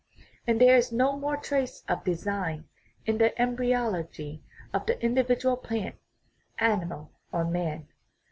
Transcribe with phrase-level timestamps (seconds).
[0.47, 2.65] And there is no more trace of" design"
[3.05, 4.41] in the embryology
[4.73, 5.93] of the individual plant,
[6.57, 7.87] animal, or man.